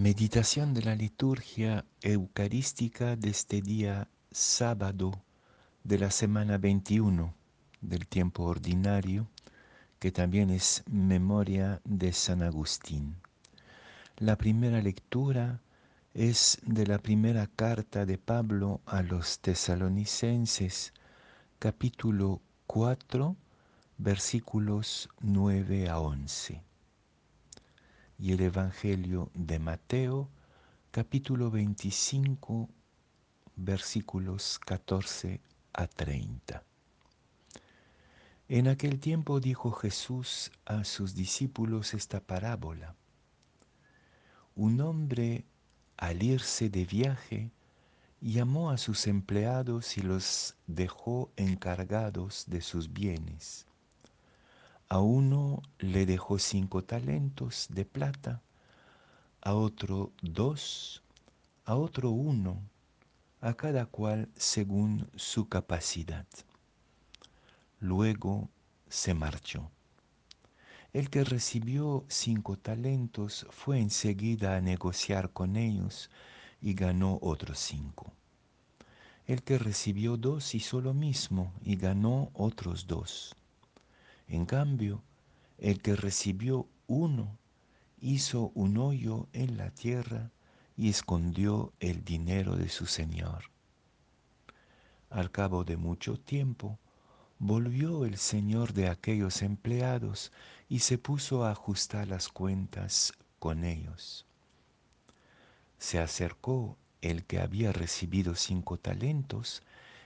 [0.00, 5.10] Meditación de la liturgia eucarística de este día sábado
[5.82, 7.34] de la semana 21
[7.80, 9.26] del tiempo ordinario,
[9.98, 13.16] que también es memoria de San Agustín.
[14.18, 15.62] La primera lectura
[16.14, 20.92] es de la primera carta de Pablo a los tesalonicenses,
[21.58, 23.34] capítulo 4,
[23.98, 26.67] versículos 9 a 11
[28.18, 30.28] y el Evangelio de Mateo,
[30.90, 32.68] capítulo 25,
[33.54, 35.40] versículos 14
[35.72, 36.64] a 30.
[38.48, 42.96] En aquel tiempo dijo Jesús a sus discípulos esta parábola.
[44.56, 45.44] Un hombre,
[45.96, 47.52] al irse de viaje,
[48.20, 53.67] llamó a sus empleados y los dejó encargados de sus bienes.
[54.90, 58.40] A uno le dejó cinco talentos de plata,
[59.42, 61.02] a otro dos,
[61.66, 62.62] a otro uno,
[63.42, 66.26] a cada cual según su capacidad.
[67.80, 68.48] Luego
[68.88, 69.70] se marchó.
[70.94, 76.08] El que recibió cinco talentos fue enseguida a negociar con ellos
[76.62, 78.10] y ganó otros cinco.
[79.26, 83.36] El que recibió dos hizo lo mismo y ganó otros dos.
[84.28, 85.02] En cambio,
[85.58, 87.38] el que recibió uno
[88.00, 90.30] hizo un hoyo en la tierra
[90.76, 93.44] y escondió el dinero de su señor.
[95.10, 96.78] Al cabo de mucho tiempo,
[97.38, 100.32] volvió el señor de aquellos empleados
[100.68, 104.26] y se puso a ajustar las cuentas con ellos.
[105.78, 109.62] Se acercó el que había recibido cinco talentos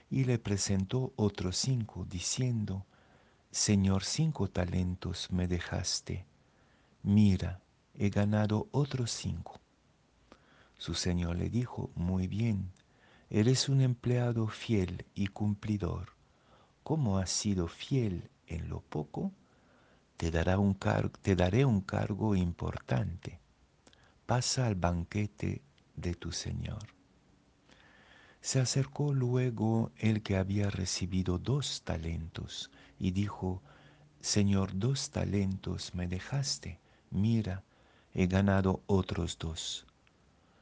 [0.09, 2.85] y le presentó otros cinco, diciendo,
[3.53, 6.25] Señor, cinco talentos me dejaste.
[7.03, 7.61] Mira,
[7.93, 9.61] he ganado otros cinco.
[10.79, 12.71] Su señor le dijo, muy bien,
[13.29, 16.13] eres un empleado fiel y cumplidor.
[16.81, 19.31] Como has sido fiel en lo poco,
[20.17, 20.75] te, dará un
[21.21, 23.39] te daré un cargo importante.
[24.25, 25.61] Pasa al banquete
[25.95, 26.87] de tu señor.
[28.41, 32.71] Se acercó luego el que había recibido dos talentos
[33.03, 33.61] y dijo,
[34.21, 36.79] Señor, dos talentos me dejaste,
[37.11, 37.61] mira,
[38.13, 39.85] he ganado otros dos.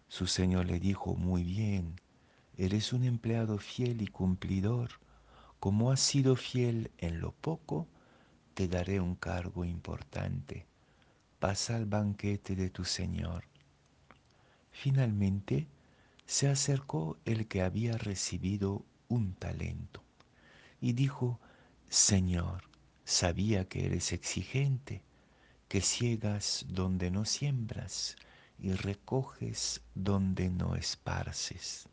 [0.07, 2.01] Su señor le dijo, muy bien,
[2.57, 4.89] eres un empleado fiel y cumplidor,
[5.59, 7.87] como has sido fiel en lo poco,
[8.55, 10.65] te daré un cargo importante.
[11.37, 13.43] Pasa al banquete de tu señor.
[14.71, 15.67] Finalmente
[16.25, 20.01] se acercó el que había recibido un talento
[20.81, 21.39] y dijo,
[21.93, 22.63] Señor,
[23.03, 25.03] sabía que eres exigente,
[25.67, 28.15] que ciegas donde no siembras
[28.57, 31.89] y recoges donde no esparces.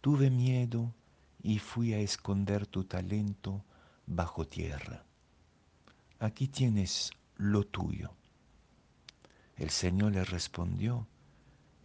[0.00, 0.92] Tuve miedo
[1.40, 3.64] y fui a esconder tu talento
[4.04, 5.04] bajo tierra.
[6.18, 8.16] Aquí tienes lo tuyo.
[9.54, 11.06] El Señor le respondió,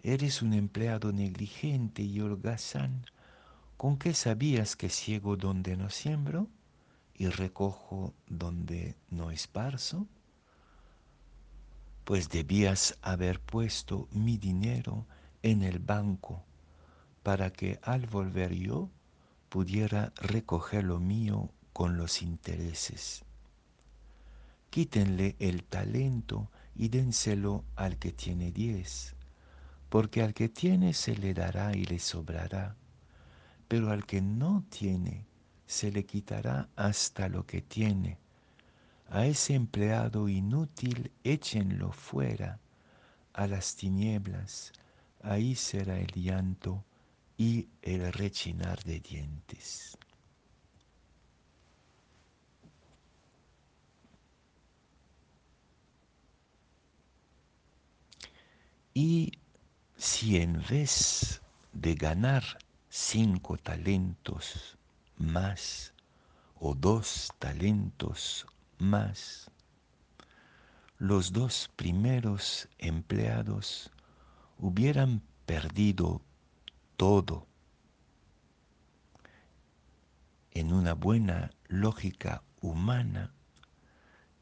[0.02, 3.06] Eres un empleado negligente y holgazán.
[3.78, 6.50] ¿Con qué sabías que ciego donde no siembro?
[7.16, 10.08] Y recojo donde no esparzo?
[12.04, 15.06] Pues debías haber puesto mi dinero
[15.42, 16.44] en el banco
[17.24, 18.90] para que al volver yo
[19.50, 23.24] pudiera recoger lo mío con los intereses.
[24.70, 29.16] Quítenle el talento y dénselo al que tiene diez,
[29.90, 32.76] porque al que tiene se le dará y le sobrará,
[33.68, 35.28] pero al que no tiene,
[35.74, 38.20] se le quitará hasta lo que tiene.
[39.10, 42.60] A ese empleado inútil échenlo fuera,
[43.34, 44.72] a las tinieblas,
[45.24, 46.86] ahí será el llanto
[47.38, 49.98] y el rechinar de dientes.
[58.94, 59.32] Y
[59.98, 61.42] si en vez
[61.74, 62.44] de ganar
[62.90, 64.78] cinco talentos
[65.24, 65.94] más
[66.56, 68.46] o dos talentos
[68.78, 69.50] más.
[70.98, 73.92] Los dos primeros empleados
[74.58, 76.22] hubieran perdido
[76.96, 77.48] todo.
[80.52, 83.34] En una buena lógica humana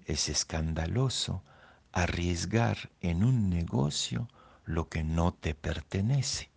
[0.05, 1.43] es escandaloso
[1.91, 4.27] arriesgar en un negocio
[4.65, 6.50] lo que no te pertenece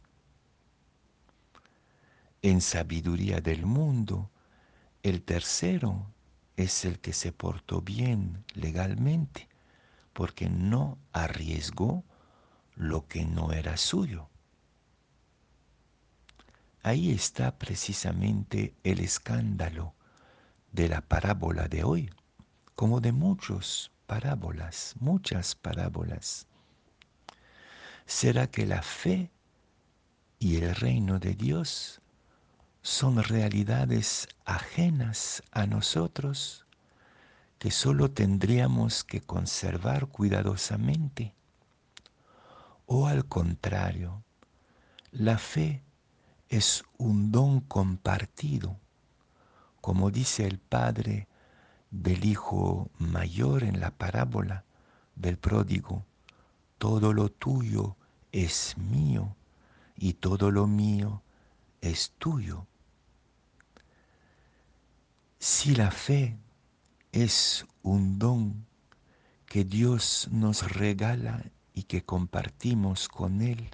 [2.44, 4.31] en sabiduría del mundo,
[5.02, 6.12] el tercero
[6.58, 9.49] es el que se portó bien legalmente,
[10.12, 12.05] porque no arriesgó
[12.75, 14.29] lo que no era suyo.
[16.82, 19.94] Ahí está precisamente el escándalo
[20.70, 22.11] de la parábola de hoy,
[22.75, 26.46] como de muchas parábolas, muchas parábolas.
[28.05, 29.31] ¿Será que la fe
[30.38, 32.02] y el reino de Dios
[32.85, 36.67] son realidades ajenas a nosotros
[37.59, 41.33] que solo tendríamos que conservar cuidadosamente?
[42.85, 44.23] ¿O al contrario,
[45.13, 45.83] la fe
[46.51, 48.79] es un don compartido,
[49.81, 51.27] como dice el padre
[51.91, 54.67] del hijo mayor en la parábola
[55.17, 56.05] del pródigo,
[56.77, 57.97] todo lo tuyo
[58.31, 59.35] es mío
[59.97, 61.23] y todo lo mío
[61.81, 62.67] es tuyo.
[65.46, 66.38] Si la fe
[67.12, 68.64] es un don
[69.44, 71.44] que Dios nos regala
[71.75, 73.69] y que compartimos con Él,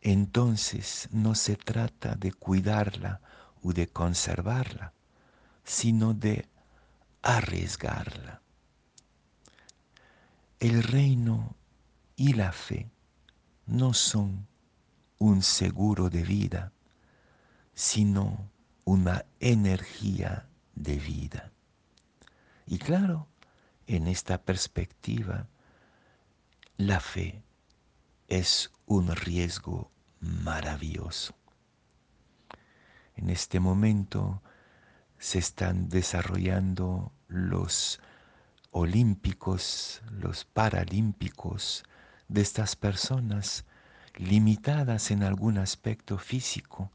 [0.00, 3.20] entonces no se trata de cuidarla
[3.62, 4.94] o de conservarla,
[5.64, 6.48] sino de
[7.20, 8.40] arriesgarla.
[10.60, 11.56] El reino
[12.16, 12.90] y la fe
[13.66, 14.46] no son
[15.18, 16.72] un seguro de vida,
[17.74, 18.50] sino
[18.86, 20.46] una energía
[20.82, 21.52] de vida.
[22.66, 23.28] Y claro,
[23.86, 25.46] en esta perspectiva,
[26.76, 27.42] la fe
[28.28, 29.90] es un riesgo
[30.20, 31.34] maravilloso.
[33.16, 34.42] En este momento
[35.18, 38.00] se están desarrollando los
[38.70, 41.84] olímpicos, los paralímpicos
[42.28, 43.66] de estas personas
[44.14, 46.90] limitadas en algún aspecto físico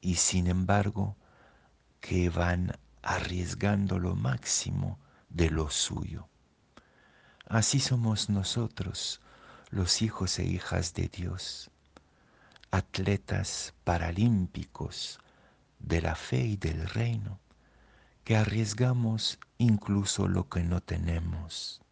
[0.00, 1.16] y sin embargo
[2.00, 4.98] que van arriesgando lo máximo
[5.28, 6.26] de lo suyo.
[7.46, 9.20] Así somos nosotros,
[9.70, 11.70] los hijos e hijas de Dios,
[12.70, 15.20] atletas paralímpicos
[15.78, 17.38] de la fe y del reino,
[18.24, 21.82] que arriesgamos incluso lo que no tenemos.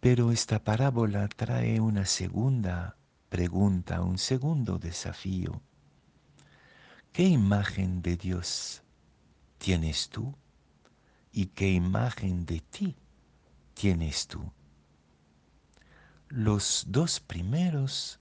[0.00, 2.96] Pero esta parábola trae una segunda
[3.28, 5.62] pregunta, un segundo desafío.
[7.12, 8.82] ¿Qué imagen de Dios
[9.62, 10.34] tienes tú?
[11.30, 12.96] ¿Y qué imagen de ti
[13.74, 14.50] tienes tú?
[16.28, 18.18] Los dos primeros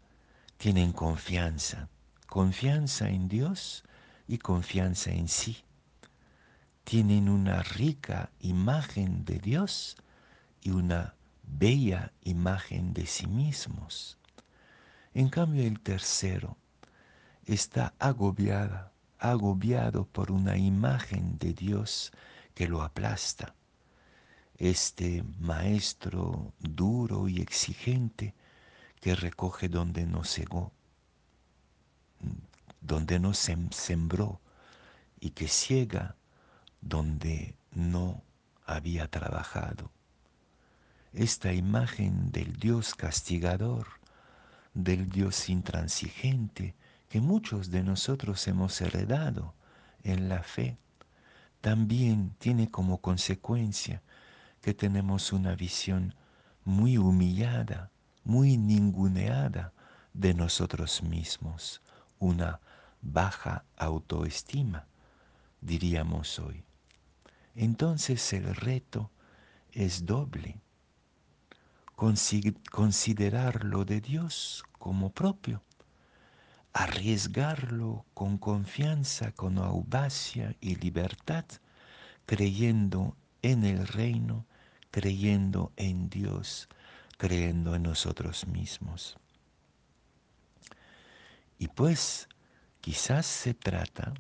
[0.58, 1.90] tienen confianza,
[2.28, 3.84] confianza en Dios
[4.28, 5.58] y confianza en sí.
[6.84, 9.98] Tienen una rica imagen de Dios
[10.62, 14.20] y una bella imagen de sí mismos.
[15.16, 16.56] En cambio el tercero
[17.46, 18.92] está agobiada,
[19.22, 22.12] agobiado por una imagen de Dios
[22.54, 23.56] que lo aplasta.
[24.58, 28.34] Este maestro duro y exigente
[29.00, 30.74] que recoge donde no cegó,
[32.82, 34.42] donde no sembró
[35.20, 36.16] y que ciega
[36.82, 38.22] donde no
[38.66, 39.92] había trabajado
[41.14, 43.88] esta imagen del Dios castigador,
[44.74, 46.74] del Dios intransigente
[47.12, 49.54] que muchos de nosotros hemos heredado
[50.02, 50.78] en la fe,
[51.60, 54.02] también tiene como consecuencia
[54.62, 56.16] que tenemos una visión
[56.64, 57.92] muy humillada,
[58.24, 59.74] muy ninguneada
[60.14, 61.82] de nosotros mismos,
[62.18, 62.62] una
[63.02, 64.88] baja autoestima,
[65.60, 66.64] diríamos hoy.
[67.56, 69.12] Entonces el reto
[69.74, 70.62] es doble
[72.72, 75.62] considerarlo de Dios como propio,
[76.74, 81.46] arriesgarlo con confianza, con audacia y libertad,
[82.26, 84.46] creyendo en el reino,
[84.90, 86.70] creyendo en Dios,
[87.18, 89.18] creyendo en nosotros mismos.
[91.58, 92.28] Y pues
[92.80, 94.14] quizás se trata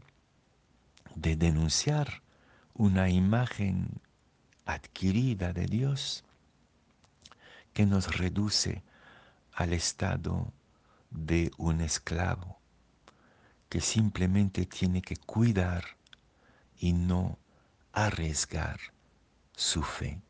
[1.16, 2.22] de denunciar
[2.74, 4.00] una imagen
[4.66, 6.24] adquirida de Dios
[7.74, 8.84] que nos reduce
[9.54, 10.54] al estado
[11.12, 12.60] de un esclavo
[13.70, 15.84] que simplemente tiene que cuidar
[16.78, 17.38] y no
[17.94, 18.80] arriesgar
[19.56, 20.22] su fe.